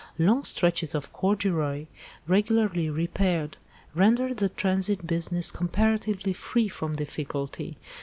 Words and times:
Long 0.17 0.43
stretches 0.43 0.95
of 0.95 1.13
corduroy, 1.13 1.85
regularly 2.25 2.89
repaired, 2.89 3.57
rendered 3.93 4.37
the 4.37 4.49
transit 4.49 5.05
business 5.05 5.51
comparatively 5.51 6.33
free 6.33 6.69
from 6.69 6.95
difficulty. 6.95 7.77